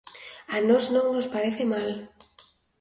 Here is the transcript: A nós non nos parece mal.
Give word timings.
A 0.55 0.57
nós 0.67 0.85
non 0.95 1.05
nos 1.15 1.31
parece 1.35 1.63
mal. 1.73 1.89